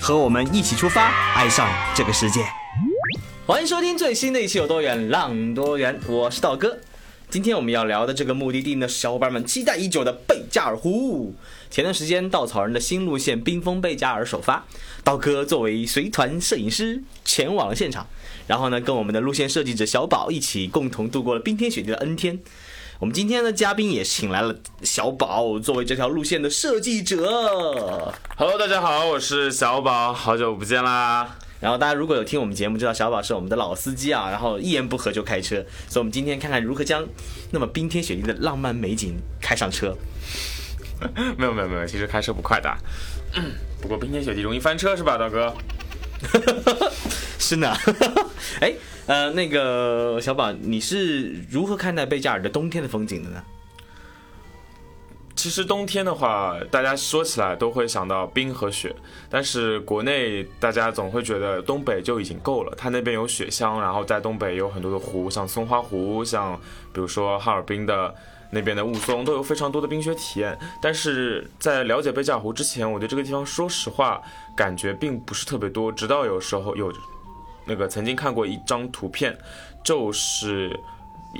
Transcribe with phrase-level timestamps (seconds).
[0.00, 2.40] 和我们一起出发，爱上这个世界。
[3.46, 6.78] 欢迎收听最新的一期《有多远浪多远》，我是道哥。
[7.28, 11.34] 今天我们要聊的这个目的地呢，是小伙伴们期待已久的贝加尔湖。
[11.70, 14.64] 前段时间，稻草人的新路线冰封贝加尔首发，
[15.04, 18.08] 道哥作为随团摄影师前往了现场，
[18.46, 22.38] 然后呢，跟我们的路线设计者小宝一起共同度过了冰天雪地的 N 天。
[23.00, 27.16] 我们今天的嘉宾也请来了小宝，作为这条路线的设计者。
[28.36, 31.38] Hello，大家好，我是小宝，好久不见啦。
[31.60, 37.02] 然后大家如果有听我们节目，知道小宝是我们的老司机啊，然后一言不合就开车，所以我们今天看看如何将
[37.52, 39.96] 那么冰天雪地的浪漫美景开上车。
[41.38, 42.70] 没有没有没有，其实开车不快的，
[43.80, 45.54] 不过冰天雪地容易翻车是吧，大哥？
[47.40, 47.74] 是呢，
[48.60, 48.74] 哎，
[49.06, 53.42] 呃，那个小宝，你是如何看待贝加尔的冬天的风景的呢？
[55.34, 58.94] 其实冬天的话，大家说起来都会想到冰和雪，
[59.30, 66.54] 但是国内大家总会觉得东北就已经够了，它那边有雪乡，然后在东北有很多的湖，像松花湖，像
[66.92, 68.14] 比如说哈尔滨的
[68.50, 70.58] 那边的雾凇，都有非常多的冰雪体验。
[70.82, 74.20] 但是在了解贝加尔湖之前，我对这个地方说实话
[74.54, 76.92] 感觉并不是特别多，直到有时候有
[77.64, 79.36] 那个曾经看过一张图片，
[79.84, 80.78] 就是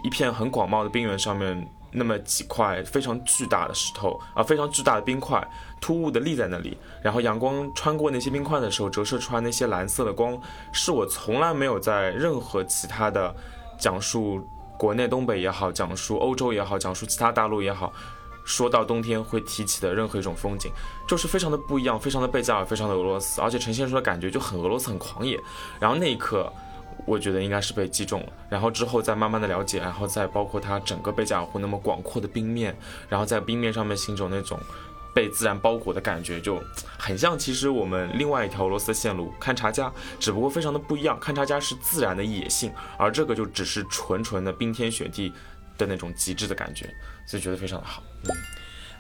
[0.02, 1.68] 一片很广袤的冰原上面。
[1.92, 5.44] 那么几块非常巨大的石头啊，非常巨大的冰块，
[5.80, 10.40] 突兀的立在那里，然后阳光穿过那些冰块的时候，折射出来那些蓝色的光，
[10.70, 13.34] 是我从来没有在任何其他的
[13.76, 14.40] 讲述
[14.78, 17.92] 国内东北也好，讲述欧洲也好，讲述其他大陆也好，
[18.50, 20.72] 说到冬天会提起的任何一种风景，
[21.06, 25.38] 就是非常的不一样，非常的贝加尔，非常的俄罗斯，而且呈现出的感觉就很俄罗斯，很狂野。
[25.78, 26.52] 然后那一刻。
[27.06, 32.76] 我觉得应该是被击中了，然后之后再慢慢的了解，然后再包括它整个贝加尔湖那么广阔的冰面，
[33.08, 34.60] 然后在冰面上面行走那种
[35.14, 36.62] 被自然包裹的感觉，就
[36.98, 39.90] 很像其实我们另外一条俄罗斯线路勘察加，
[40.20, 45.32] 只不过非常的不一样，勘察加是自然的野性，而这个就只是纯纯的冰天雪地
[45.78, 46.94] 的那种极致的感觉，
[47.30, 48.02] 就觉得非常的好。
[48.24, 48.36] 嗯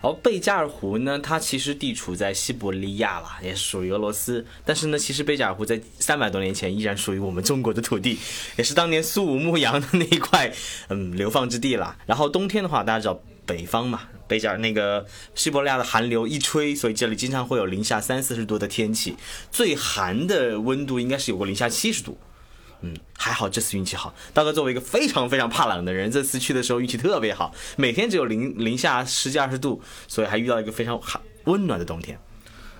[0.02, 4.42] 然后贝加尔湖呢，它其实地处在西伯利亚啦，也是属于俄罗斯。
[4.64, 8.18] 但是呢，其实贝加尔湖在三百多年前依然属于我们中国的土地，
[8.56, 10.50] 也是当年苏武牧羊的那一块
[10.88, 11.94] 嗯流放之地啦。
[12.06, 15.04] 然后冬天的话，大家知道北方嘛，贝加尔那个
[15.34, 19.14] 西伯利亚的寒流一吹，所以这里经常会有零下三四十度的天气，
[19.50, 22.16] 最寒的温度应该是有过零下七十度。
[22.82, 24.14] 嗯，还好这次运气好。
[24.32, 32.18] 大哥作为一个非常非常怕冷的人，这次去的时候运气特别好，每天只有零零下十几二十度，所以还遇到一个非常寒温暖的冬天。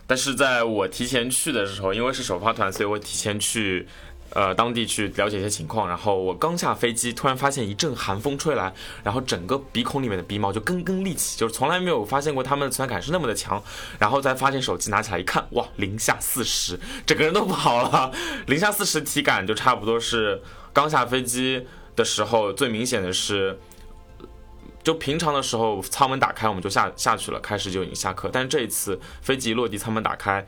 [0.06, 3.86] 但是在我提前去的时候，因为是首发团，所以我提前去。
[4.32, 13.62] 呃，当地去了解一些情况，然后我刚下飞机，突然发现一阵寒风吹来，然后整个鼻孔里面的鼻毛就根根立起，就是从来没有发现过他们的存在感是那么的强，
[13.98, 18.12] 然后再发现手机拿起来一看，哇，零下四十，整个人都不好了，
[18.46, 20.40] 零下四十体感就差不多是
[20.72, 21.66] 刚下飞机
[21.96, 23.58] 的时候最明显的是。
[24.82, 28.30] 就平常的时候，舱门打开我们就下下去了，开始就已经下课。
[28.32, 30.44] 但是这一次飞机落地，舱门打开。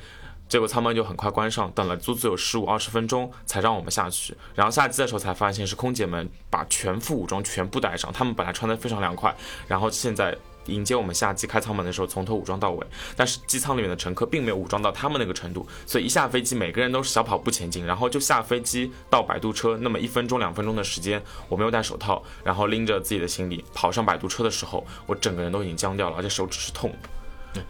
[0.53, 4.37] 结果舱门就很快关上，等了足足有十五二十分钟才让我们下去。
[4.55, 9.35] 然后下机的时候才发现是空姐们把全副武装全部带上，他们本来穿的非常凉快，
[9.67, 10.37] 然后现在
[10.67, 12.87] 迎接我们下机开舱门的时候从头武装到尾。
[13.17, 27.09] 但是机舱里面的乘客并没有武装到他们那个程度，所以一下飞机每个人都是小跑步前进，然后就下飞机到摆渡车那么一分钟两分钟的时间，我没有戴手套，然后拎着自己的行李跑上摆渡车的时候，我整个人都已经僵掉了，而且手指是痛的。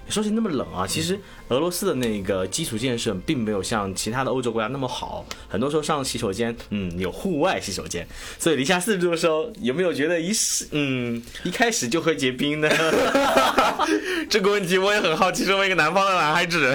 [0.09, 1.21] 说起那么冷啊，其实
[1.53, 8.07] 俄罗斯的那个基础建设并没有像其他的欧洲国家那么好，很多时候上洗手间，嗯，有户外洗手间，
[8.39, 12.69] 所以零下四十度的时候，有没有觉得一试，嗯，一开始就会结冰呢？
[14.31, 16.75] 这个问题我也很好奇，身为一个南方的男孩子，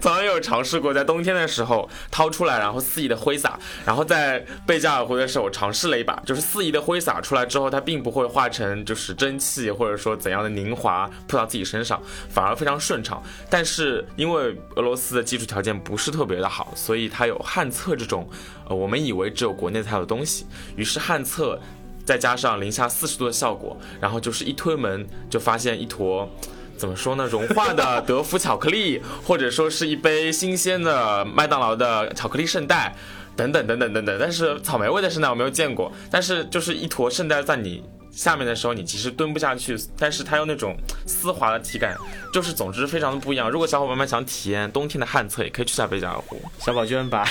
[0.00, 3.58] 从来没有尝试过在冬天的时候掏出来，然后肆意的挥洒。
[3.84, 12.00] 然后在贝加尔湖的时候尝试了一把，就是肆意的挥洒出来之后，它并不会化成就是蒸汽或者说怎样的凝华扑到自己身上，
[12.30, 13.22] 反而非常顺畅。
[13.50, 18.28] 但是因为俄罗斯的基础条件不是特别的好，所以它有旱厕这种，
[18.68, 20.46] 呃，我们以为只有国内才有的东西。
[20.76, 21.60] 于是旱厕
[22.04, 26.28] 再加上零下四十度的效果，然后就是一推门就发现一坨。
[26.76, 27.24] 怎么说呢？
[27.28, 32.92] 融化的德芙巧克力，或者说是一杯新鲜的麦当劳的巧克力圣代，
[33.36, 34.18] 等等等等等等。
[34.20, 37.80] 但是草莓味的圣代我没有见过，但是就是一坨圣代在你
[38.14, 40.76] 下面的时候，你其实蹲不下去，但是它有那种
[41.06, 41.96] 丝滑的体感，
[42.32, 43.50] 就是总之非常的不一样。
[43.50, 46.40] 如果小伙伴们想体验冬天的旱厕，也可以去下贝加尔湖。
[46.60, 47.26] 小宝居然把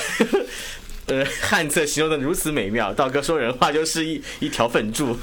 [1.07, 5.17] 呃旱厕形容的如此美妙，道哥说人话就是一一条粪柱，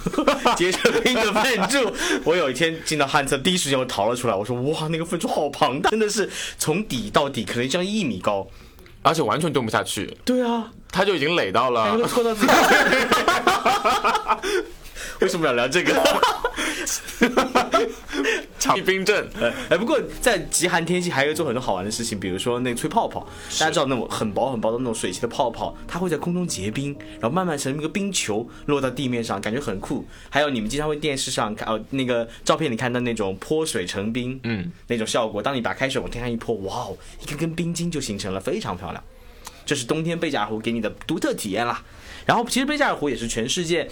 [0.56, 1.92] 结成冰的粪柱。
[2.24, 6.28] 我有一天进到旱厕，第一时间我逃了出来，我说哇，那个粪柱好庞大，真的是
[6.58, 8.46] 从底到底可能将一米高。
[9.02, 12.04] 而且完全蹲不下去，对啊，他就已经垒到了都。
[12.06, 12.52] 戳到自己。
[15.22, 15.92] 为什么要聊这个？
[18.58, 19.28] 长臂冰镇，
[19.70, 23.26] 哎，不过在极寒天气还有做很多好玩的事情，比如说那个吹泡泡，
[23.58, 30.06] 大家知道那种很薄很薄的那种水汽的泡泡，它会在空中结冰，然后慢慢成一个冰球落到地面上，感觉很酷。
[30.28, 35.42] 还有你们经常会电视上看哦，那个照片里看到那种泼水成冰，嗯，那种效果。
[35.42, 39.02] 当你把开水往天上一泼，哇哦，一根根冰晶就形成了，非常漂亮。
[39.64, 41.82] 这是冬天贝加尔湖给你的独特体验啦。
[42.26, 43.88] 然后其实贝加尔湖也是全世界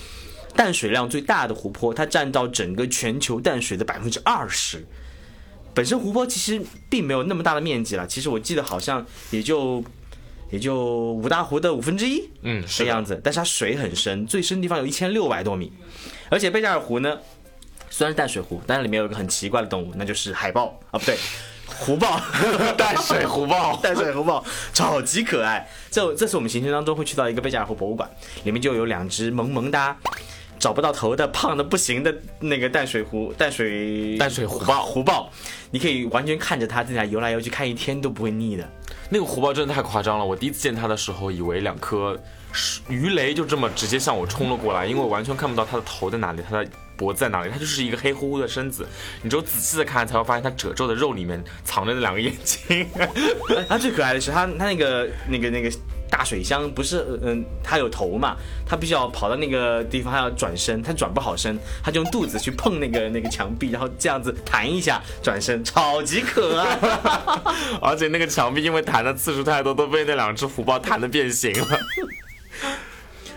[0.55, 4.85] 淡水量最大的湖泊，它占到整个全球淡水的百分之二十。
[5.75, 6.61] 本身湖泊其实
[6.91, 9.85] 并没有那么大的面积了，其实我记得好像也就
[10.50, 13.21] 也就五大湖的五分之一，嗯这样子。
[13.23, 15.73] 但是它水很深，最深的地方有一千六百多米。
[16.31, 17.19] 而且贝加尔湖呢，
[17.91, 21.17] 虽然是淡水湖，但是里面有一个很奇怪的动物，那就是海豹啊，不对，
[21.79, 22.21] 湖豹。
[22.77, 23.77] 淡水湖豹。
[23.81, 24.44] 淡水湖豹
[24.75, 25.69] 超级可爱。
[25.91, 28.11] 这这次我们行程当中会去到一个贝加尔湖博物馆，
[28.43, 29.97] 里面就有两只萌萌哒、
[30.58, 35.31] 找不到头的、胖的不行的那个淡水湖淡水淡水湖豹湖豹，
[35.70, 38.69] 你可以完全看着它在那游来游去，看一天都不会腻的。
[39.10, 42.19] 那个湖豹真的太夸张了，我第一次见它的时候，以为两颗
[42.88, 48.87] 鱼雷就这么直接向我冲了过来，因为我完全看不到它的头在哪里，它的脖子在哪里，它就是一个黑乎乎的身子。
[49.22, 52.87] 你只有仔细的看，才会发现它褶皱的肉里面藏着那两个眼睛。
[53.69, 55.70] 它 最可爱的是它它那个那个那个
[56.10, 66.78] 大水箱不是嗯，它有头嘛，它必须要跑到那个地方，它要转身，它转不好身，它就用肚子去碰那个那个墙壁，然后这样子弹一下转身，超级可爱。
[67.81, 71.78] 而且那个墙壁因为弹的次数太多，都被那两只虎豹弹的变形了。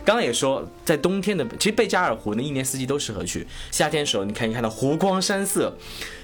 [0.04, 3.46] 刚刚也说，在冬天的其实贝加尔湖呢，一年四季都适合去。
[3.70, 5.72] 夏天的时候，你可以看到湖光山色；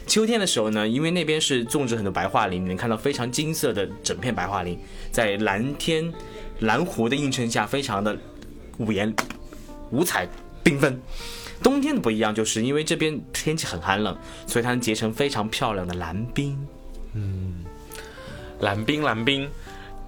[0.07, 4.79] 秋天的时候呢，因为那边是种植很多白桦林，你能看到非常金色的整片白桦林，
[5.11, 6.11] 在蓝天、
[6.59, 8.18] 蓝湖的映衬下，非常的
[8.77, 9.13] 五颜
[9.92, 10.27] 五彩
[10.63, 11.00] 缤纷。
[11.63, 14.15] 冬天的不一样，就是因为这边天气很寒冷，
[14.45, 16.57] 所以它能结成非常漂亮的蓝冰。
[17.13, 17.63] 嗯
[18.59, 19.50] 蓝冰，蓝冰。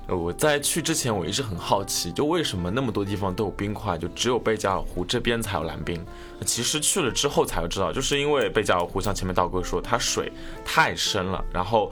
[0.07, 6.03] 我在去之前，我一直很好奇，就为什么那么多地方都有冰块，就只有贝加尔湖这边才有蓝冰。
[6.45, 10.31] 其实去了之后才会知道，就是因为贝加尔湖像前面道哥说，它水
[10.65, 11.91] 太深了，然后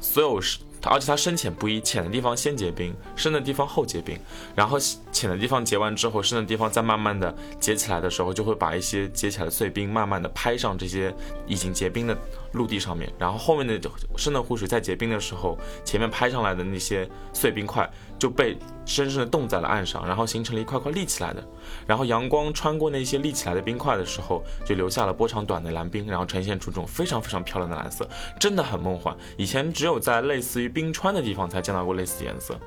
[0.00, 0.40] 所有
[0.84, 4.18] 而且它深浅不一，浅的地方先结冰，深的地方后结冰，
[4.54, 4.78] 然后
[5.12, 11.14] 浅的地方结完之后，深的地方再慢慢的结起来的时候，就会把一些结起来的碎冰慢慢的拍上这些
[11.46, 12.16] 已经结冰的
[12.52, 13.80] 陆地上面，然后后面的
[14.16, 21.44] 深的湖水在结冰的时候，前面拍上来的那些碎冰块就被深深的冻在了岸上，然后形成了一块块立起来的，
[21.86, 28.08] 然后阳光穿过那些立起来的冰块的时候，就留下了波长短的蓝冰，然后呈现出这种非常非常漂亮的蓝色，
[28.38, 29.16] 真的很梦幻。
[29.36, 32.58] 以前只有在类似于冰川的地方才见到过类似颜色。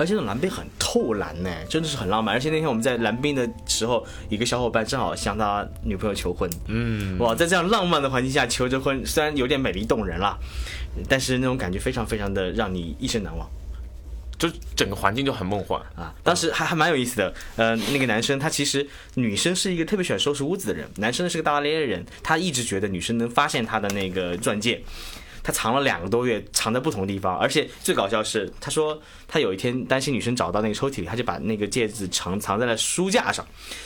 [0.00, 2.34] 而且那种蓝冰很透蓝呢，真的是很浪漫。
[2.34, 10.38] 而且那天我们在蓝冰的时候，一个小伙伴正好向他女朋友求婚，嗯，哇，在这样浪漫的环境下求着婚，虽然有点美丽动人啦，
[11.06, 13.46] 但是那种感觉非常非常的让你一生难忘
[14.38, 15.78] 就整个环境就很梦幻。
[15.94, 16.14] 啊！
[16.24, 24.82] 当时还还蛮有意思的，呃，那个男生他其实女生是一个特别喜欢收拾屋子的人，男生是个大大咧咧的人，他一直觉得女生能发现他的那个钻戒。
[25.42, 33.44] 他藏了两个多月，藏在不同地方，而且最搞笑是，他说他有一天担心女生找到那个抽屉里，他就把那个戒指藏藏在了书架上，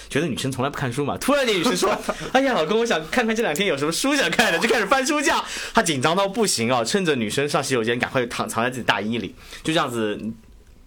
[0.08, 1.16] 觉得女生从来不看书嘛。
[1.18, 1.96] 突然间女生说
[2.32, 5.44] ：“哎呀，老公，我想看看这两天有什么书想看的。”就开始翻书架，
[5.74, 6.82] 他紧张到不行啊！
[6.82, 10.18] 趁着女生上洗手间，赶快藏藏在自己大衣里，就这样子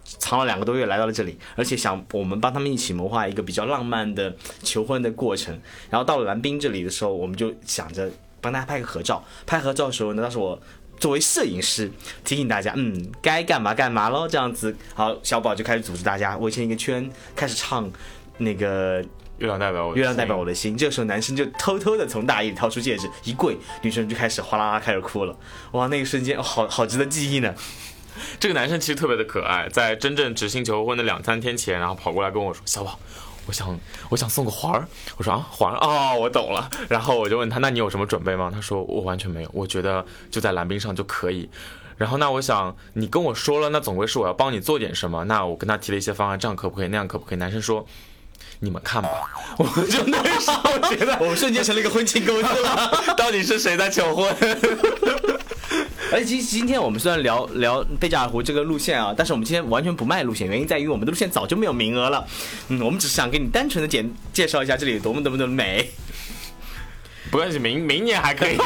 [0.03, 5.59] 藏了两个多月，来到了这里，而且想我们帮他们一起谋划一个比较浪漫的求婚的过程。
[5.89, 8.09] 然后到了蓝冰这里的时候，我们就想着
[8.41, 9.23] 帮大家拍个合照。
[9.45, 10.59] 拍合照的时候呢，当时我
[10.99, 11.91] 作为摄影师
[12.23, 14.75] 提醒大家，嗯，该干嘛干嘛喽，这样子。
[14.93, 17.89] 好，小宝就开始组织大家围成一个圈，开始唱
[18.39, 19.01] 那个
[19.37, 20.75] 月亮代表我月亮代表我的心。
[20.75, 25.37] 这个时候，男生就偷偷的从大衣里掏出戒指，一跪，女生就开始哗啦啦开始哭了。
[25.73, 27.53] 哇，那个瞬间，哦好好值得记忆呢。
[28.39, 32.97] 这个男生其实特别的可爱，在真正执行求婚的两三天前，然后跑过来跟我说：“小宝，
[33.47, 34.87] 我想我想送个环儿。
[35.17, 36.69] 我说啊，环儿哦，我懂了。
[36.87, 38.51] 然后我就问他，那你有什么准备吗？
[38.53, 41.49] 他说我完全没有，我觉得就在蓝冰上就可以。
[41.97, 45.23] 然后那我想你跟我说了，那总归是我要帮你做点什么。
[45.23, 46.87] 那我跟他提了一些方案，这样可不可以？
[46.89, 47.37] 那样可不可以？
[47.37, 47.85] 男生说。
[48.59, 49.09] 你们看吧，
[49.57, 52.91] 我就那时候觉得，我们瞬间成了一个婚庆公司了。
[53.15, 54.35] 到底是谁在求婚？
[56.11, 62.25] 而且今今天我们虽然聊聊贝加尔湖这个路线啊，但是我们今天完全不卖路线，原因在于我们的路线早就没有名额了。
[62.69, 65.89] 嗯，我们只是想给你单纯的简介绍一下这里有多么多么的美。
[67.29, 68.57] 不关系，明 明年还可以，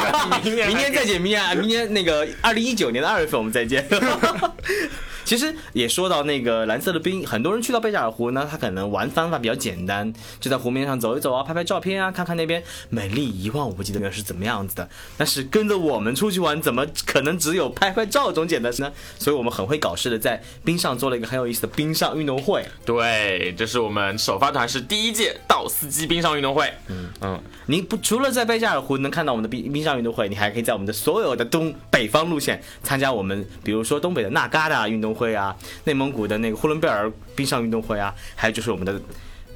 [0.44, 3.84] 明年明年再见，明年明年那个二零一九年的二月份我们再见。
[5.24, 14.88] 其实也说到那个蓝色的冰，很多人去到贝加尔湖呢，他可能玩方法比较简单，就在湖面上走一走啊，拍拍照片啊，看看那边美丽一望无际的是怎么样子的。
[15.16, 18.92] 但是跟着我们出去玩，怎么可能只有拍拍照这种简单呢？
[19.18, 22.66] 所以我们很会搞事的，在冰上做了一个很有意思的冰上运动会。
[22.84, 26.72] 对，这是我们首发团是第一届道斯基冰上运动会。
[26.88, 35.11] 嗯嗯，你不除了在贝加尔湖能看到我们的冰冰上运动会，你还可以在我们的所有的东北方路线参加我们，比如说东北的纳嘎达运动。
[35.14, 39.00] 会啊，内蒙古的那个呼伦贝尔冰上运动会啊，还有就是我们的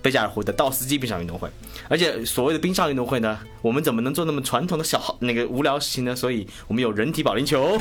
[0.02, 1.48] 贝加尔湖的道斯基冰上运动会。
[1.88, 6.14] 而且所谓的冰上运动会呢，我们怎么能做那么传统的小那个无聊事情呢？
[6.14, 7.78] 所以我们有人体保龄球，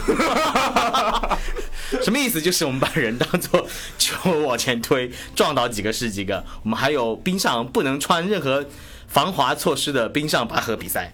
[2.03, 2.41] 什么意思？
[2.41, 3.67] 就是我们把人当做
[3.98, 6.44] 球往前推，撞倒几个是几个。
[6.63, 8.65] 我们还有冰上不能穿任何
[9.08, 11.13] 防滑措施的冰上拔河比赛。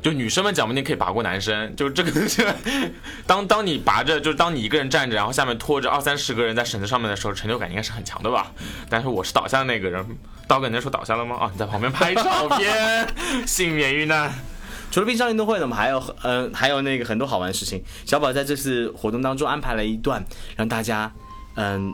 [0.00, 2.46] 就女生们讲不定可以拔过男生，就这个是，
[3.26, 8.52] 当当你拔着，就是当你一个人站着，然后下面拖着二三十个人在绳子上面的时候，成就感应该是很强的吧？
[8.88, 10.06] 但是我是倒下的那个人，
[10.46, 11.36] 刀哥你那时候倒下了吗？
[11.36, 13.08] 啊，你在旁边拍照片，
[13.46, 14.32] 幸免遇难。
[14.90, 17.84] 除了冰上运动会呢，我们还有嗯，还有那个很多好玩的事情。
[18.06, 20.24] 小宝在这次活动当中安排了一段，
[20.56, 21.12] 让大家
[21.56, 21.92] 嗯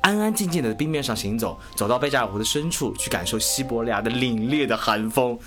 [0.00, 5.38] 安安静静的冰面上行走，走到贝加尔湖的深处去感受西伯利亚的凛冽的寒风。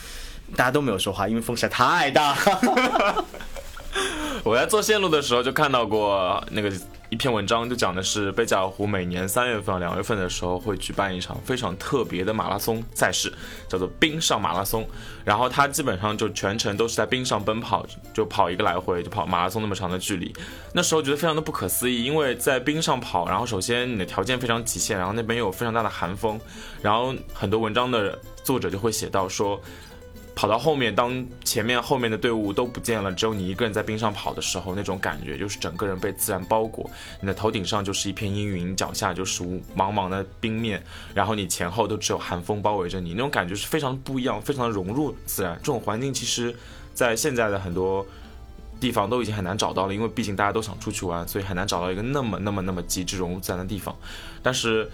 [0.55, 2.35] 大家都没有说话，因为风实在太大。
[4.43, 6.71] 我在做线路的时候就看到过那个
[7.09, 13.33] 一篇文章，就讲的是贝加尔湖每年三月份、两月份的时候会举办一场非常特别的马拉松赛事，
[13.67, 14.87] 叫做冰上马拉松。
[15.25, 20.33] 然后它基本上就全程都是在冰上奔跑，就跑一个来回，就跑马拉松那么长的距离。
[20.71, 26.39] 那时候觉得非常的不可思议，因为在冰上跑，然后首先你的条件非常极限，然后那边又有非常大的寒风，
[26.81, 29.59] 然后很多文章的作者就会写到说。
[30.37, 36.87] 跑到后面，当前面后面的队伍都不见了，只有你一个人在冰上跑的时候，那种感觉就是整个人被自然包裹，
[37.19, 39.43] 你的头顶上就是一片阴云，脚下就是
[39.75, 40.83] 茫茫的冰面，
[41.15, 45.57] 然后你前后都只有寒风包围着你，那种感觉是非常不一样，非常的融入自然。
[45.57, 46.55] 这种环境其实，
[46.93, 48.05] 在现在的很多
[48.79, 53.95] 地方都已经很难找到了，因为毕竟大家都想出去玩，所以很难找到一个那么那么那么极致融入自然的地方。
[54.43, 54.87] 但是。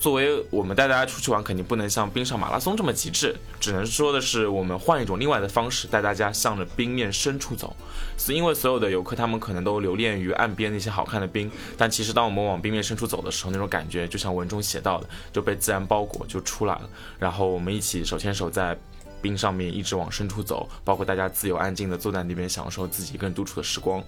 [0.00, 7.76] 作为我们带大家出去玩，肯定不能像冰上马拉松这么极致，只能说的是我们换一种另外的方式带大家向着冰面深处走。
[8.16, 16.88] 是因为所有的游客他们可能都留恋于岸边那些好看的冰，但其实当我们往冰面深处走的时候，那种感觉就像文中写到的，就被自然包裹就出来了。
[17.18, 18.76] 然后我们一起手牵手在。
[19.22, 24.02] 冰上面一直往深处走，包括大家自由安静的坐在那边享受自己一个人独处的时光，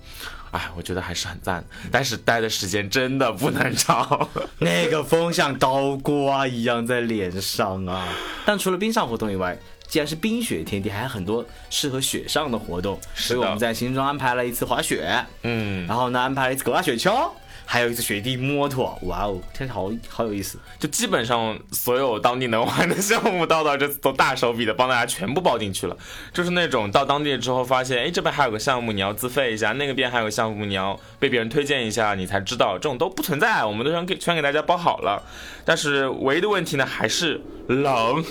[0.50, 1.64] 哎，我觉得还是很赞。
[1.90, 4.28] 但是待的时间真的不能长，
[4.58, 8.08] 那个风像刀刮一样在脸上啊。
[8.44, 17.30] 但除了冰上活动以外，既然是冰雪天地，还有很多适合雪上的活动，所以我们在行程中安排了一次滑雪，嗯，然后呢安排了一次狗拉雪橇。
[17.72, 20.58] 还有一次雪地摩托，哇哦，天好好有意思。
[20.78, 25.96] 就基本上所有当地能玩的项目，到到这次都大手笔的帮大家全部包进去了。
[26.34, 35.22] 就是那种到当地之后发现，哎，这边还有个项目你要自费一下，那个边还有个项目你要被别人推荐一下，你才知道，这种都不存在，我们都全给全给大家包好了。
[35.64, 38.22] 但是唯一的问题呢，还是冷。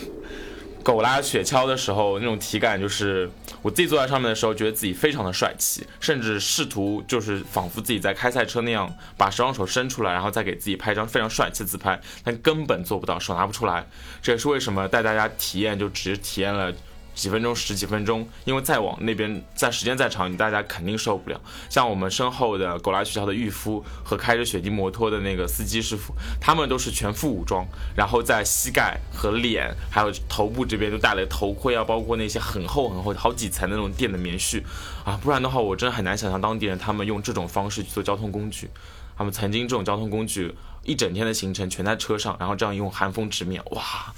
[0.84, 3.30] 狗拉雪橇的时候，那种体感就是
[3.62, 13.86] 我自己坐在上面的时候，觉得自己非常的帅气，甚至试图就是仿佛自己在开赛车那样，把双手伸出来，然后再给自己拍一张非常帅气的自拍，但根本做不到，手拿不出来。
[14.22, 16.74] 这也是为什么带大家体验，就只体验了。
[17.22, 21.40] 几分钟，十几分钟，因为再往那边，在时间再长，你大家肯定受不了。
[21.70, 27.64] 像我们身后的狗拉雪橇的渔夫和开着雪地摩托的那个司机师傅，他们都是全副武装，
[27.96, 34.64] 然后在膝盖和脸还有头部这边都戴了头盔啊，包括那些很厚很厚好几层的那种垫的棉絮
[35.06, 38.68] 啊，不然的话，我真的很难想象当地人他们用这种方式去做交通工具。
[39.16, 44.12] 他们曾经这种交通工具一整天的行程全在车上，然后这样用寒风直面，哇，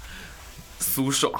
[0.80, 1.30] 舒爽。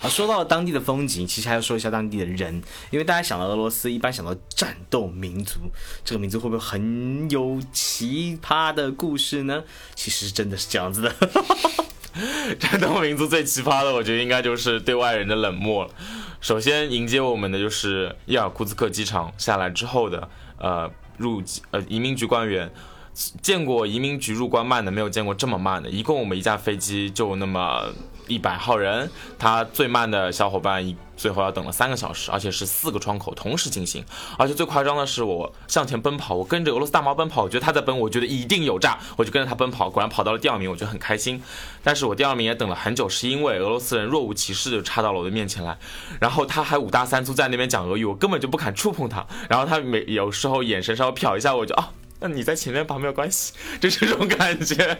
[0.00, 5.58] 啊，说到当地的风景，其实还要说一下当地的人，因为大家想到俄罗斯，一般想到战斗民族，
[6.04, 9.64] 这个民族会不会很有奇葩的故事呢？
[9.94, 11.14] 其实真的是这样子的。
[12.58, 15.90] 战斗民族最奇葩的，我觉得应该就是对外人的冷漠了。
[16.40, 20.28] 首先迎接我们的就是伊尔库茨克机场下来之后的
[20.58, 22.72] 呃入呃移民局官员，
[23.42, 25.90] 见过移民局入关慢的，没有见过这么慢的。
[25.90, 27.92] 一共我们一架飞机就那么
[28.28, 34.04] 一百号人，他最慢的小伙伴一最后要等了三个小时，而且是四个窗口同时进行。
[34.38, 41.42] 而且最夸张的是，我向前奔跑，我跟着俄罗斯大毛奔跑，我觉得他在奔，我觉得一定有诈，我就跟着他奔跑，果然跑到了第二名，我觉得很开心。
[41.82, 45.76] 但是我第二名也等了很久，是因为俄罗斯人若无其事就插到了我的面前来，
[46.20, 49.26] 然后他还五大三粗在那边讲俄语，我根本就不敢触碰他。
[49.48, 54.98] 然后他每有时候眼神稍微瞟一下，我就啊，那你在前面跑没有关系，就是这种感觉。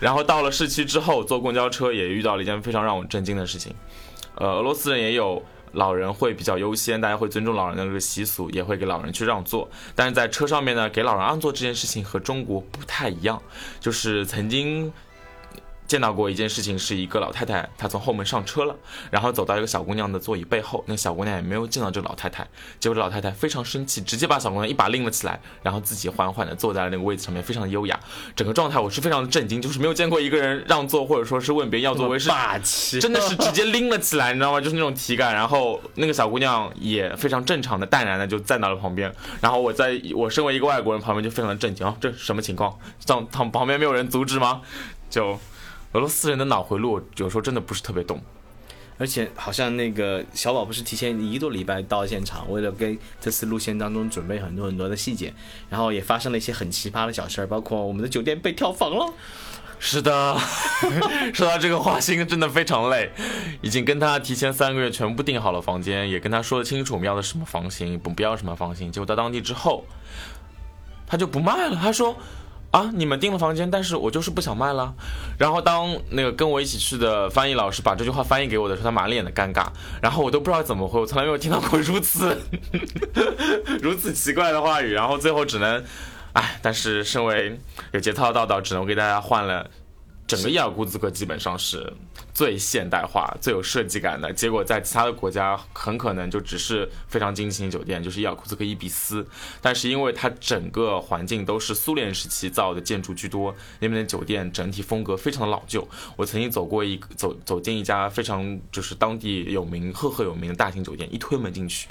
[0.00, 3.74] 然后到了市区之后，坐公交车也遇到了一件非常让我震惊的事情。
[4.34, 9.68] 呃，俄罗斯人也有老人会比较优先，大家会尊重老人的这个习俗，也会给老人去让座。
[9.94, 13.42] 但是在车上面呢，给老人让座这件事情和中国不太一样，
[13.80, 14.92] 就是曾经。
[15.88, 18.76] 见到过一件事情，是一个老太太，她从后门上车了，
[19.10, 22.46] 然后走到一个小姑娘的座椅背后，那个小姑娘也没有见到这个老太太，
[22.78, 27.98] 结果这老太太非常生气，直接把小姑娘一把拎了起来，然后自己缓缓地坐在了那个位置上面，非常的优雅。
[28.36, 34.60] 整个状态我是非常的震惊，就是没有见过一个人让座或者说是问别人要座位是霸气，真的是直接拎了起来，你知道吗？
[34.60, 35.34] 就是那种体感。
[35.34, 42.78] 然后那个小姑娘也非常正常的淡然的就站到了旁边，然后我在我身为一个外国人旁边就非常的震惊啊，这什么情况？
[43.02, 44.60] 这他旁边没有人阻止吗？
[45.08, 45.38] 就。
[45.92, 48.20] 俄罗斯人的脑回路有时候真的不是特别懂，
[48.98, 55.32] 而且好像那个小宝不是提前一个多礼拜到现场，为了跟这次路线当中准备很多很多的细节，
[55.70, 59.12] 然后也发生了一些很奇葩的小事儿，包括我们的酒店被跳房了。
[59.80, 60.36] 是的，
[61.32, 63.10] 说到这个话，心真的非常累。
[63.62, 68.92] 已经跟他提前三个月全部订好了房间，也跟他说的清楚我们要的什么房型，不不要什么房型。
[68.92, 69.84] 结果到当地之后，
[71.06, 72.16] 他就不卖了，他说。
[72.70, 72.90] 啊！
[72.92, 74.94] 你们订了房间，但是我就是不想卖了。
[75.38, 79.66] 然后当那个跟我一起去的翻译老师把这句话翻译给我的时候，他满脸的尴尬。
[80.02, 82.36] 然后我都不知道怎么回，我从来没有听到过如此
[83.80, 84.92] 如此奇怪的话语。
[84.92, 85.82] 然后最后只能，
[86.34, 87.58] 哎，但是身为
[87.92, 89.66] 有节操的道道，只能给大家换了。
[90.26, 91.90] 整个伊尔库茨克基本上是
[92.32, 94.32] 最现代化、最有设计感的。
[94.32, 99.26] 结果在其他的国家很可能就只是非常精心酒店，就是伊尔库茨克伊比斯。
[99.60, 105.86] 但是因为它整个环境都是苏联时期造的建筑居多，那边的酒店整体风格非常的老旧。
[106.16, 111.88] 我曾经走过一走走进一家非常就是当地有名赫赫有名的大型酒店，一推门进去。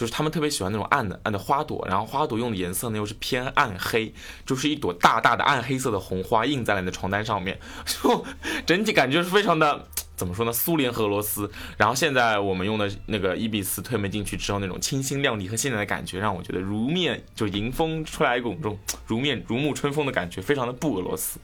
[0.00, 4.14] 就是他们特别喜欢那种暗的暗的花朵，然后花朵用的颜色呢又是偏暗黑，
[4.46, 8.24] 就是一朵大大的暗黑色的红花印在了你的床单上面， 就
[8.64, 9.86] 整体感觉是非常的
[10.16, 10.52] 怎么说呢？
[10.54, 11.50] 苏联和俄罗斯。
[11.76, 21.38] 然后现在我们用的那个伊比斯推门进去之后，那种清新亮丽和现在的感觉，让我觉得如面就迎风出来一种这种如面如沐春风的感觉，非常的不俄罗斯。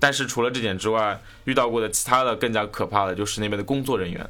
[0.00, 4.28] 但是除了这点之外，遇到过的其他的更加可怕的就是那边的工作人员。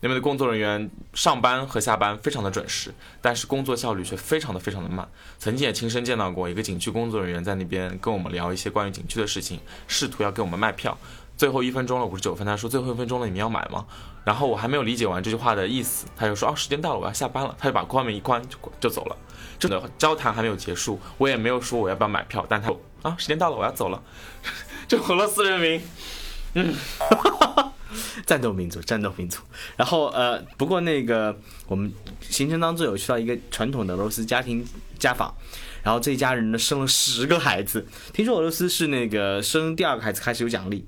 [0.00, 5.08] 那边的工作人员上班和下班非常的准时，但是工作效率却非常的非常的慢。
[5.38, 10.96] 曾经也亲身见到过一个景区工作人员在那边跟我们聊一些关于景区的事情，试图要给我们卖票。
[11.36, 13.84] 最后一分钟了，五十九分，他说最后一分钟了，你们要买吗？
[14.24, 17.54] 然后我还没有理解完这句话的意思，他就说哦，时间到了，我要下班了。
[17.58, 19.16] 他就把关门一关就就走了。
[19.58, 24.00] 这个交谈还没有结束，我也没有说我要不要买票，但他啊，时间到了，我要走了。
[24.86, 25.82] 这俄罗斯人民，
[26.54, 26.74] 嗯。
[28.26, 29.40] 战斗民族，战斗民族。
[29.76, 34.64] 然后呃，不过那个我们行程当中有去到一个传统的俄罗斯家庭
[34.98, 35.34] 家访，
[35.82, 37.86] 然后这一家人呢生了十个孩子。
[38.12, 40.86] 听说俄罗斯是那个生第二个孩子开始有奖励，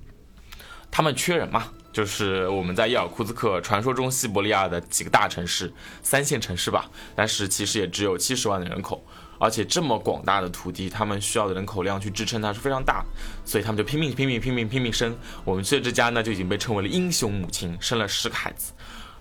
[0.91, 1.73] 他们缺人嘛？
[1.93, 9.03] 就是我们在伊尔库茨克，传说中西伯利亚的几个大城市，三线城市吧，但是其实也只有七十万的人口。
[9.39, 13.05] 而且这么广大的土地，他们需要的人口量去支撑它是非常大，
[13.45, 15.17] 所以他们就拼命拼命拼命拼命生。
[15.45, 18.73] 我们去的这家呢，就已经被称为了英雄母亲，生了十个孩子。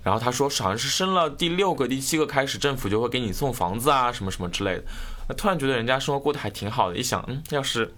[0.04, 4.84] 然后他说，好像是生了第六个、第七个开始，政府就会给你送房子啊，什么什么之类的。
[5.28, 7.92] 那突然觉得人家生活过得还挺好的，一想，嗯，要是，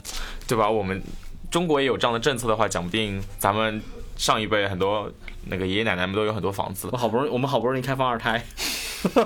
[0.48, 0.70] 对吧？
[0.70, 1.04] 我们
[1.52, 3.82] 中国也有这样的政策的话，讲不定咱们
[4.16, 5.12] 上一辈很多
[5.48, 6.88] 那个爷爷奶奶们都有很多房子。
[6.94, 8.42] 我好不容易，我们好不容易开放二胎。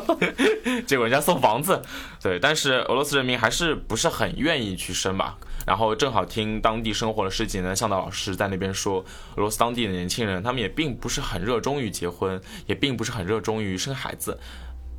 [0.85, 1.81] 结果人家送房子，
[2.21, 5.37] 对，但是俄罗斯人民还是不是很愿意去生吧。
[5.65, 8.99] 然后正好听当地生活了十几年的向导老师在那边说，
[9.35, 14.39] 俄罗斯当地的年轻人他们也并不是很热衷于结婚，也并不是很热衷于生孩子。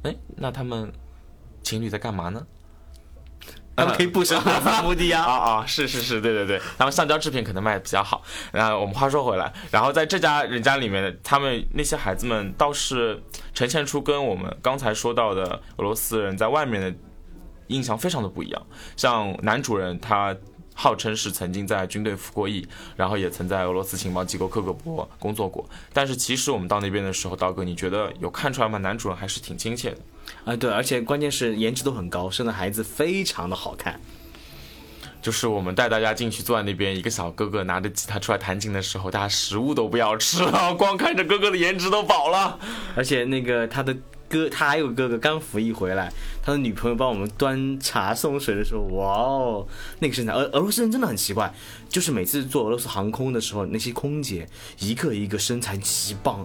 [0.05, 0.93] 哎，那他们
[1.63, 2.47] 情侣在干嘛呢？
[3.75, 5.23] 他们可以不生孩子目的呀！
[5.23, 8.23] 啊啊，是是是，对对对，他们橡胶制品可能卖的比较好。
[8.53, 13.23] 然后我们话说回来，然后在这家人家里面，他们那些孩子们倒是
[13.55, 16.95] 呈现出跟我们刚才说到的俄罗斯人在外面的
[17.69, 18.67] 印象非常的不一样。
[18.97, 20.37] 像男主人他
[20.75, 25.67] 号称是曾经在军队服过役，然后也曾在俄罗斯情报机构克格勃工作过。
[25.93, 28.77] 但是其实我们到那边的时候，刀哥，你觉得有看出来吗？
[28.79, 29.99] 男主人还是挺亲切的。
[30.45, 34.01] 啊，对，而且关键是颜值都很高，生的孩子非常的好看。
[35.21, 42.59] 就是我们带大家进去坐在那边，一个小哥哥拿着吉他出来弹琴的时候，大家食物都不要吃了， 光看着哥哥的颜值都饱了。
[42.97, 43.97] 而且那个他的
[44.29, 49.69] 哥，他还有哥哥刚服役回来，他的女朋友帮我们端茶送水的时候，哇哦，
[50.01, 50.33] 那个身材。
[50.33, 51.55] 俄俄罗斯人真的很奇怪，
[51.89, 54.49] 就是每次坐俄罗斯航空的时候，那些空姐
[54.81, 56.45] 一个一个身材极棒，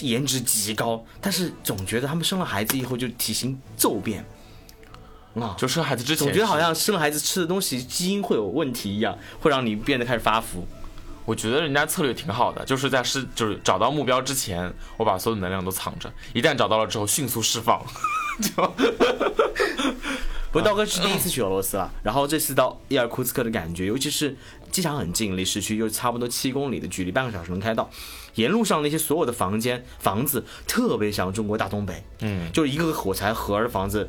[0.00, 4.24] 颜值极高，但是总觉得他们生了孩子以后就体型骤变。
[5.34, 10.66] 啊，就生孩子之前，总觉得好像生了孩子吃的东西基因会有问题一样，会让你变得开始发福。
[11.24, 17.84] 我觉得人家策略挺好的，就是在是就是找到目标之前，我把所有的能量都藏着，一旦找到了之后迅速释放。
[18.40, 18.50] 就，
[20.50, 24.34] 不过道哥是第一次去俄罗斯了，然后这次到伊尔库茨克的感觉，尤其是
[24.70, 27.88] 机场很近，离市区又差不多七公里的距离，半个小时能开到。
[28.34, 34.08] 沿路上那些所有的房间房子特别像中国大东北，嗯，就是一个个火柴盒的房子。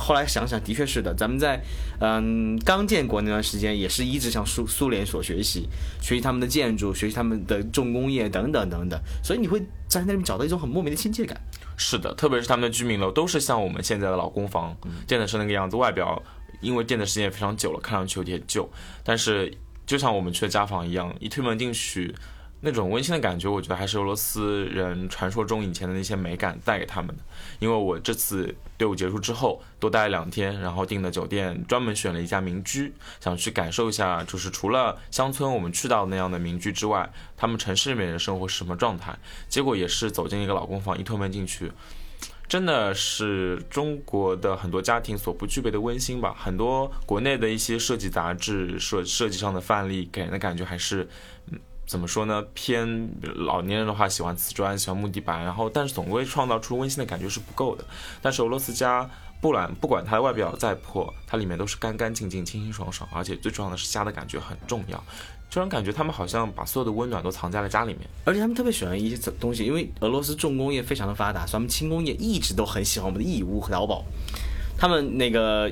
[0.00, 1.12] 后来想想，的确是的。
[1.12, 1.60] 咱们在
[2.00, 5.68] 嗯刚建国那段时间，也是一直向苏苏联所学习，
[6.00, 9.00] 学习他们的建筑，学习他们的重工业等等等等。
[9.24, 11.36] 所以你会在那边找到一种很莫名的亲切感。
[11.76, 15.76] 是的，特别是他们的居民楼都是像我们现在的老公房，建的是那个样子。
[15.76, 16.22] 外表
[16.60, 18.70] 因为建的时间也非常久了，看上去有点旧，
[19.02, 19.52] 但是
[19.88, 22.14] 就像我们去的家访一样，一推门进去。
[22.60, 27.22] 那种温馨的感觉，我觉得还是俄罗斯人传说中以前的那些美感带给他们的。
[27.60, 39.16] 因为我这次队伍结束之后多待了两天，然后订的酒店专门选了一家民居，想去感受一下，就是除了乡村我们去到那样的民居之外，他们城市里面的生活是什么状态。
[39.48, 41.70] 结果也是走进一个老公房，一推门进去，
[42.48, 46.34] 真的是中国的很多家庭所不具备的温馨吧。
[46.38, 51.08] 很多国内的一些设计杂志设设计上的范例，给人的感觉还是
[51.50, 51.58] 嗯。
[51.86, 52.44] 怎么说呢？
[52.52, 57.84] 偏老年人的话喜欢瓷砖，喜欢木地板，然后但是总归创造出温馨的感觉是不够的。
[58.20, 59.08] 但是俄罗斯家
[59.40, 65.02] 不管不管它的外表再破，它里面都是干干净净、清清爽爽，而且最重要的是家的感觉很重要，
[65.48, 68.00] 就让感觉他们好像把所有的温暖都藏在了家里面。
[68.24, 74.04] 而且他们特别喜欢一些东西，因为俄罗斯重工业非常的发达，所以他们轻工业一直都很喜欢我们的义乌和淘宝。
[74.76, 75.70] 他们那个。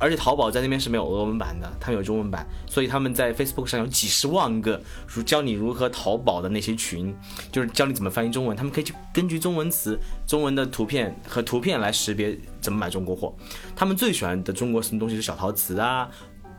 [0.00, 7.14] 而且淘宝在那边是没有俄文版的，他们有中文版，所以他们在 Facebook 上有几十万个如教你如何淘宝的那些群，
[7.52, 13.32] 就是教你怎么翻译中文，他们可以去根据中文词、中文的图片和图片来识别怎么买中国货。
[13.76, 16.08] 他们最喜欢的中国什么东西是小陶瓷啊。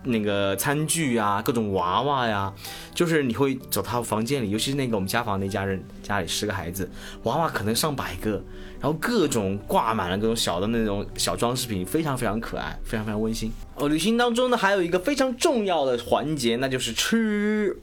[0.04, 2.54] 那个餐具啊，各种娃娃呀，
[2.94, 6.89] 就是你会走他房间里，尤其是那个我们家房那家人家里十个孩子，
[7.24, 8.32] 娃娃可能上百个，
[8.80, 13.52] 然后各种挂满了各种小的那种小装饰品，非常非常可爱，非常非常温馨。
[13.76, 17.82] 哦，旅行当中呢，还有一个非常重要的环节，那就是吃。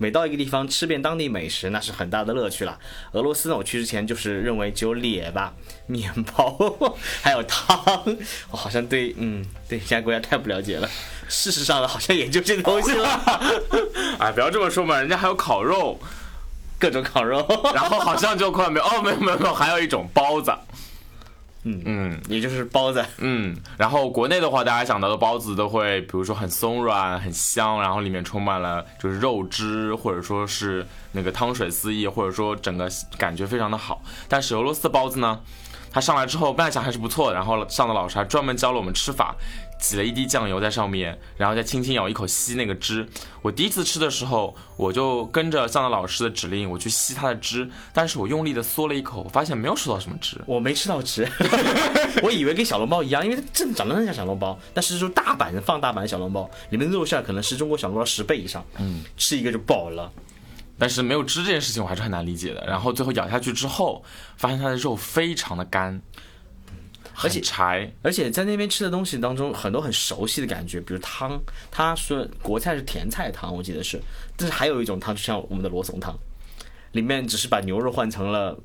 [0.00, 2.78] 每到一个地方吃遍当地美食，那是很大的乐趣了。
[3.14, 5.52] 俄罗斯呢，我去之前就是认为只有列巴、
[5.88, 6.56] 面包，
[7.20, 7.76] 还有汤。
[8.52, 10.88] 我好像对，嗯，对其他国家太不了解了。
[11.28, 13.08] 事实上呢，好像也就这东西了。
[14.18, 15.98] 哎，不要这么说嘛，人家还有烤肉，
[16.78, 17.46] 各种烤肉。
[17.74, 20.52] 然后好像就快没有，哦，没有没有没有，还有一种包子。
[21.64, 23.04] 嗯嗯，也就是包子。
[23.18, 32.88] 嗯，然后国内的话，大家想到的包子都会，比如说很松软、很香，然后里面充满了就是肉汁，或者说是那个汤水四溢，或者说整个
[33.18, 34.02] 感觉非常的好。
[34.28, 35.40] 但是俄罗斯包子呢，
[35.90, 39.36] 它上来之后，本来想还是不错的，然后上的老师还专门教了我们吃法。
[39.80, 43.08] 挤了一滴酱油在上面，然后再轻轻咬一口吸那个汁。
[43.42, 47.70] 我第一次吃的时候，我就跟着向的老师的指令，我去吸它的汁。
[47.92, 50.36] 但是我用力的嗦了一口，我发现没有吃到什么汁。
[50.46, 51.30] 我没吃到汁，
[52.24, 54.58] 我以为跟小笼包一样，因为它真的长得很像小笼包。
[54.74, 58.64] 但是就大版放大版的小笼包，里面的肉馅可能是中国小笼包十倍以上。
[58.78, 60.10] 嗯，吃一个就饱了。
[60.78, 62.64] 但是没有汁这件事情我还是很难理解的。
[62.66, 64.04] 然后最后咬下去之后，
[64.36, 66.00] 发现它的肉非常的干。
[67.20, 71.36] 而且柴，而且在那边吃的东西当中，很多很熟悉的感觉，比如汤，
[71.68, 74.00] 他说国菜是甜菜汤，我记得是，
[74.36, 76.16] 但是还有一种汤，就像我们的罗宋汤，
[76.92, 78.56] 里面只是把牛肉换成了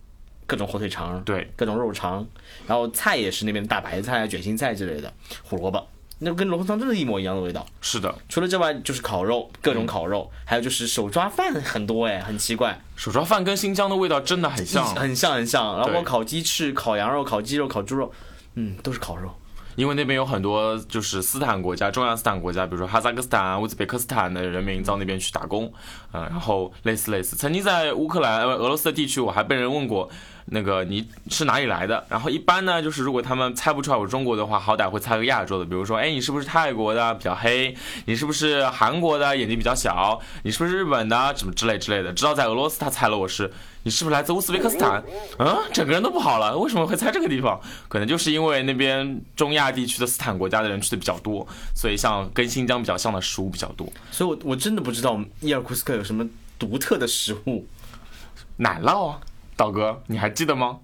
[0.45, 2.27] 各种火腿肠，对，各种肉肠，
[2.67, 5.87] 然后菜也是那边的大白菜、卷心菜之类的，胡萝卜，
[6.23, 7.65] 那跟罗宋汤真的一模一样的味道。
[7.81, 18.11] 是的，除了之外就是烤肉，各种烤肉，还有就是手抓饭很多哎，很奇怪，手抓饭跟新疆的味道真的很像，很像很像，然后烤鸡翅、烤羊肉、烤鸡肉、烤猪肉。
[18.55, 19.31] 嗯，都是烤肉，
[19.75, 25.73] 因为那边有很多就是斯坦国家、中亚斯坦国家，比如说哈萨克斯坦、乌兹别克斯坦的人民到那边去打工，
[26.11, 27.35] 嗯，然后类似类似。
[27.35, 30.07] 曾经在乌克兰、俄罗斯的地区，我还被人问过，
[30.45, 32.05] 那个你是哪里来的？
[32.09, 37.75] 然后一般呢，就是如果他们猜不出来我是中国的话，好歹会猜个亚洲的，比如说，哎，你是不是泰国的，比较黑？
[38.05, 40.19] 你是不是韩国的，眼睛比较小？
[40.43, 42.11] 你是不是日本的，什么之类之类的？
[42.11, 43.51] 直到在俄罗斯，他猜了我是，
[43.83, 45.03] 你是不是来自乌兹别克斯坦？
[45.39, 47.59] 嗯，整个人都不好了，为什么会猜这个地方？
[47.87, 53.87] 可能就是因为那边中亚地区的斯坦国家的人去的比较多，所以像跟新疆比较像的食物比较多。
[54.11, 56.27] 所以我我真的不知道伊尔库斯克有什么
[56.59, 57.65] 独特的食物。
[58.57, 59.19] 奶酪啊，
[59.63, 60.79] 道哥，你还记得吗？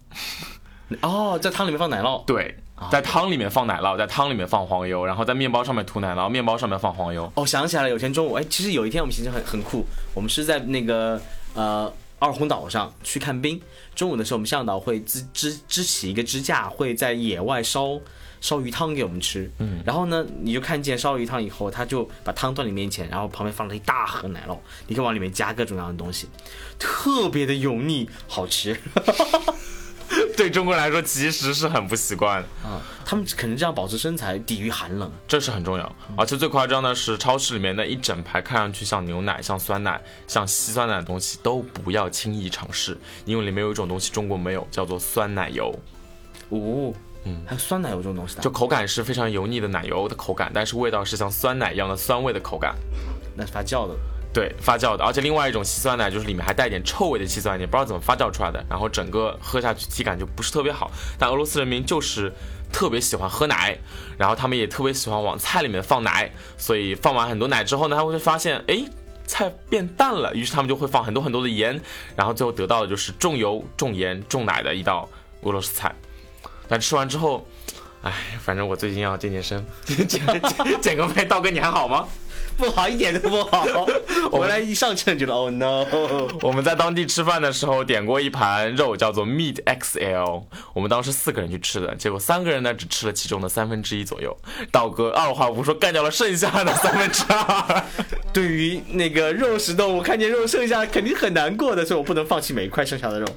[1.02, 2.24] 哦，在汤里面放奶酪。
[2.24, 2.58] 对，
[2.90, 7.30] 在汤里面放奶酪，在汤里面放黄油，然后在面包上面涂奶酪，面包上面放黄油。
[7.36, 11.22] 哦，想起来了，有天中午，哎，其实有一天我们行程很很酷，我们是在那个
[11.56, 13.62] 呃二红岛上去看冰。
[13.94, 18.00] 中午的时候，我们向导会支支支起一个支架，会在野外烧
[18.42, 19.50] 烧鱼汤给我们吃。
[19.60, 26.28] 嗯，然后呢，你就看见烧鱼汤以后，他就把汤端你面前，然后旁边放了一大盒奶酪，你可以往里面加各种各样的东西，
[26.78, 28.80] 特别的油腻，好吃。
[30.36, 32.82] 对中国人来说，其实是很不习惯啊。
[33.06, 35.96] 他们可能这样保持身材，抵御寒冷，这是很重要。
[36.16, 45.78] 而且最夸张的是，超市里面那一整排看上去像牛奶、像酸奶、像稀酸奶的东西，都不要轻易尝试，因为里面有一种东西中国没有，叫做酸奶油。
[46.50, 46.94] 哦，
[47.26, 52.76] 嗯，还有酸奶油这种东西，就口感是非常油腻的奶油的口感，但是味道是像酸奶一样的酸味的口感。
[53.36, 53.96] 那是发酵的。
[54.32, 60.92] 对，发酵的，而且另外一种稀酸奶就是里面还带点臭味的稀酸奶，不知道怎么发酵出来的，然后整个喝下去体感就不是特别好。
[61.18, 62.32] 但俄罗斯人民就是
[62.72, 63.76] 特别喜欢喝奶，
[64.20, 68.86] 然后他们也特别喜欢往菜里面放奶，所以放完很多奶之后呢，他会发现，哎，
[69.26, 71.82] 菜变淡了，于是他们就会放很多很多的盐，
[72.16, 75.10] 然后最后得到的就是重油、重盐、重奶的一道
[75.42, 75.94] 俄罗斯菜。
[76.70, 77.46] 但吃完之后，
[78.04, 79.66] 哎，反正我最近要健健身，
[80.08, 80.08] 减
[80.82, 82.08] 减个肥，道哥你还好吗？
[82.60, 83.66] 不好，一点都不好。
[84.32, 85.86] 我来一上秤觉得，Oh no！
[86.44, 90.44] 我们在当地吃饭的时候点过一盘肉，叫做 Meat XL。
[90.74, 94.36] 我们当时四个人去吃的，结果三个人呢只吃了其中的三分之一左右。
[94.72, 97.84] 道哥二话不说干掉了剩下的 三分之二。
[98.34, 103.28] 对于那个肉食动物，看见肉剩下肯定很难过的，所以我不能放弃每一块剩下的肉。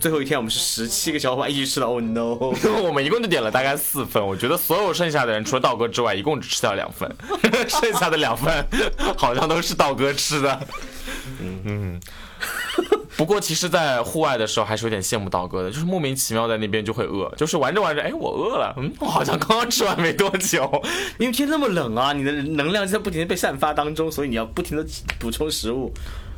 [0.00, 2.34] 最后一天我们是十七个小伙伴一起吃的，Oh no！
[2.82, 7.14] 我们一共就点了大概四份，我觉得所有剩下的人除了道哥之外，一共只吃掉两份，
[7.68, 8.55] 剩下的两份。
[9.16, 10.60] 好像都是道哥吃的，
[11.40, 12.00] 嗯嗯。
[13.16, 20.70] 不过其实，在户外的时候还是有点羡慕道哥的，就是莫名其妙在那边就会饿，就是玩着玩着，哎，我饿了，嗯，我好像刚刚吃完没多久，
[21.18, 24.84] 因为天那么冷啊，你的能量在不停的被散发当中，所以你要不停的
[25.18, 25.90] 补充食物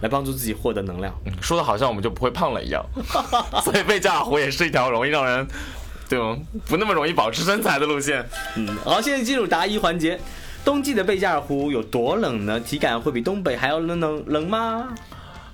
[0.03, 1.13] 来帮助自己获得能量。
[1.41, 2.85] 说的好像我们就不会胖了一样，
[3.65, 5.45] 所以贝加尔湖也是一条容易让人
[6.09, 6.39] 对吗？
[6.67, 8.25] 不那么容易保持身材的路线。
[8.55, 10.19] 嗯，好，现在进入答疑环节。
[10.69, 12.61] 冬季的贝加尔湖有多冷呢？
[12.61, 14.95] 体感会比东北还要冷冷冷吗？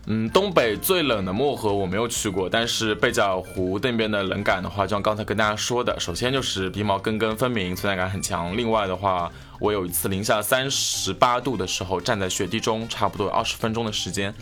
[0.06, 8.56] 嗯，东北最冷的漠河我没有去过，但是贝加尔湖那边的冷感的话，就像刚才跟大家说的，首先就是鼻毛根根分明，存在感很强。
[8.56, 14.34] 另外的话，我有一次零下三十八度的时候，站在雪地中，差不多有二十分钟的时间。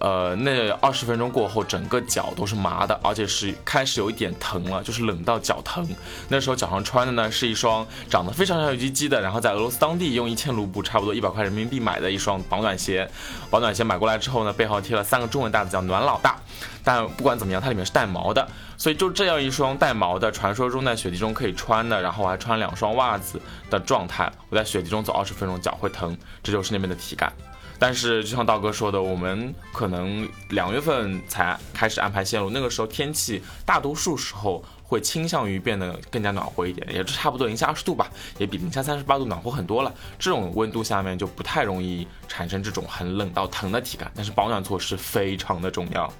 [0.00, 5.86] 呃，那二十分钟过后，整个脚都是麻的，而且是开始有一点疼了，就是冷到脚疼。
[6.28, 13.08] 那时候脚上穿的呢是一双长得非常小鸡鸡的，然后在俄罗斯当地用一千卢布，差不多一百块人民币买的一双保暖鞋。
[13.50, 16.36] 保暖鞋买过来之后呢，背后贴了三个中文大字叫“暖老大”。
[16.84, 27.32] 但不管怎么样，它里面是带毛的，所以就这样一双带毛的，传说中在雪地中可以穿的，然后我还穿两双袜子的状态，我在雪地中走二十分钟脚会疼，这就是那边的体感。
[27.78, 38.08] 但是就像道哥说的，我们可能两月份才开始安排线路，那个时候天气大多数时候会倾向于变得更加暖和一点，也就差不多零下二十度吧，
[38.38, 39.92] 也比零下三十八度暖和很多了。
[40.18, 46.12] 这种温度下面就不太容易产生这种很冷到疼的体感，但是保暖措施非常的重要。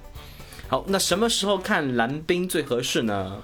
[0.67, 3.41] 好，那什么时候看蓝冰最合适呢？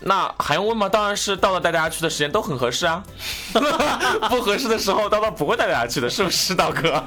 [0.00, 0.88] 那还用问吗？
[0.88, 3.02] 当然是到了带大家去的时间都很合适啊，
[4.28, 7.02] 不合适的时候，叨叨不会带大家去的，是不是，道哥？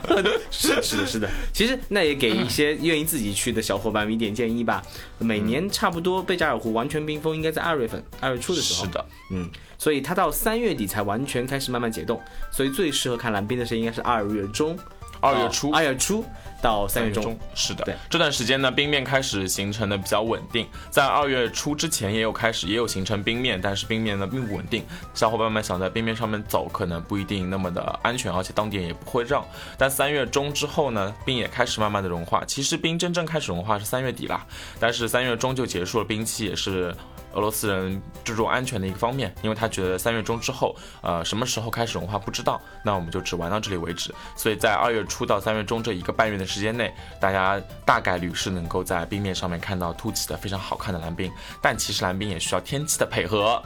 [0.50, 1.30] 是是的，是的。
[1.54, 4.82] 其实那也给一些愿意自己去的小伙伴们一点建议吧。
[5.20, 8.86] 每年差不多贝加尔湖完全冰封应该在二月份，二月初的时候。
[8.86, 12.20] 是的，嗯，所以它到三月底才完全开始慢慢解冻，
[12.52, 14.78] 所以最适合看蓝冰的时候应该是二月中。
[15.22, 16.24] 二月初，二月初
[16.62, 17.98] 到三月中，是的。
[18.10, 24.84] 这段时间呢，冰面开始形成的比较稳定，在二月初之前也有开始，也有形成冰面，但是冰面呢并不稳定。
[25.14, 29.46] 小伙伴们想在冰面上面走，可能不一定那么的安全，而且当地也不会让。
[29.78, 32.44] 但三月中之后呢，冰也开始慢慢的融化。
[32.46, 34.46] 其实冰真正开始融化是三月底啦，
[34.80, 36.96] 但是三月中就结束了冰期，也是。
[37.34, 44.14] 俄罗斯人注重安全的一个方面，因为他觉得三月中之后，呃，什么时候开始融化不知道，那我们就只玩到这里为止。
[44.36, 53.62] 所以在二月初到三月中这一个半月的时间内，大家大概率是能够在冰面上面看到凸起的非常好看的蓝冰，但其实蓝冰也需要天气的配合。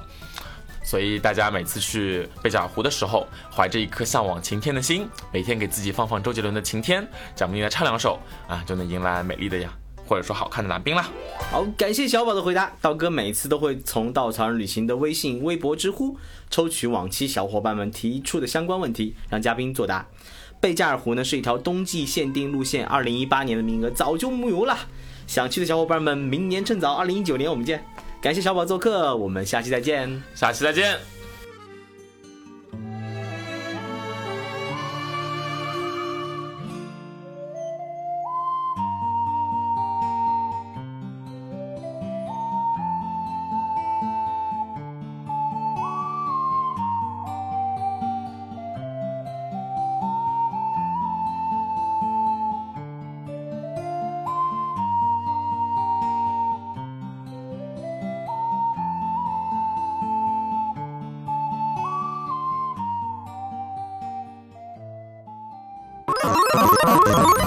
[0.85, 7.01] 所以大家每次去贝加尔湖的时候，怀着一颗向往晴天的心，每天给自己放放周杰伦的《晴天》，
[7.33, 9.73] 蒋不定来唱两首啊，就能迎来美丽的呀，
[10.05, 11.09] 或者说好看的男兵啦。
[11.51, 12.71] 好，感谢小宝的回答。
[12.81, 16.17] 道哥每次都会从稻草人旅行的微信、微博、知乎
[16.49, 20.07] 抽取往期小伙伴们提出的相关问题，让嘉宾作答。
[20.59, 24.77] 贝加尔湖呢是一条冬季限定路线，二零一八年的名额早就木有了。
[25.27, 27.83] 想去的小伙伴们，明年趁早，二零一九年我们见。
[28.21, 30.23] 感谢小宝做客，我们下期再见。
[30.33, 31.12] 下期再见。